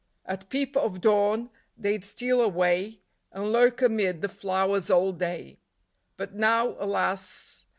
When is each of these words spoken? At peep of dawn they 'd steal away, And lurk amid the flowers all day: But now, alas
At 0.25 0.49
peep 0.49 0.75
of 0.75 0.99
dawn 0.99 1.51
they 1.77 1.95
'd 1.95 2.03
steal 2.03 2.41
away, 2.41 3.01
And 3.31 3.51
lurk 3.53 3.83
amid 3.83 4.23
the 4.23 4.29
flowers 4.29 4.89
all 4.89 5.11
day: 5.11 5.59
But 6.17 6.33
now, 6.33 6.75
alas 6.79 7.65